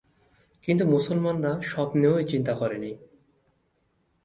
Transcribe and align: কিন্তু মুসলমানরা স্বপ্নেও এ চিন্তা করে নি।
কিন্তু 0.63 0.83
মুসলমানরা 0.85 1.51
স্বপ্নেও 1.61 2.13
এ 2.19 2.23
চিন্তা 2.23 2.53
করে 2.53 2.77
নি। 2.77 2.91